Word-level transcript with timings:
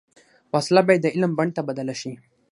وسله 0.53 0.81
باید 0.87 1.01
د 1.03 1.07
علم 1.15 1.31
بڼ 1.39 1.47
ته 1.55 1.61
بدله 1.69 1.95
شي 2.01 2.11